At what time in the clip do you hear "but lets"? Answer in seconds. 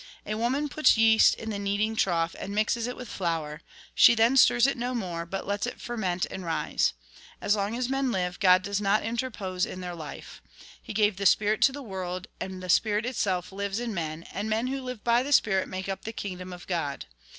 5.27-5.67